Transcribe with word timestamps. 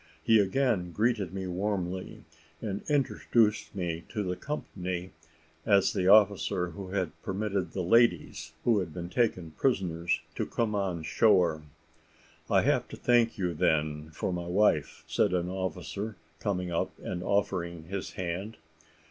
He 0.23 0.39
again 0.39 0.91
greeted 0.93 1.31
me 1.31 1.45
warmly, 1.45 2.23
and 2.59 2.81
introduced 2.89 3.75
me 3.75 4.03
to 4.09 4.23
the 4.23 4.35
company 4.35 5.11
as 5.63 5.93
the 5.93 6.07
officer 6.07 6.71
who 6.71 6.87
had 6.89 7.11
permitted 7.21 7.73
the 7.73 7.83
ladies, 7.83 8.51
who 8.63 8.79
had 8.79 8.95
been 8.95 9.09
taken 9.09 9.51
prisoners, 9.51 10.21
to 10.33 10.47
come 10.47 10.73
on 10.73 11.03
shore. 11.03 11.61
"I 12.49 12.63
have 12.63 12.87
to 12.87 12.97
thank 12.97 13.37
you, 13.37 13.53
then, 13.53 14.09
for 14.09 14.33
my 14.33 14.47
wife," 14.47 15.03
said 15.05 15.33
an 15.33 15.49
officer, 15.49 16.15
coming 16.39 16.71
up 16.71 16.89
and 16.97 17.21
offering 17.21 17.83
his 17.83 18.13
hand. 18.13 18.57